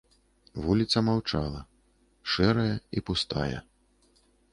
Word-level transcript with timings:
Вуліца 0.61 1.01
маўчала, 1.09 1.61
шэрая 2.37 2.71
і 2.97 3.05
пустая. 3.11 3.59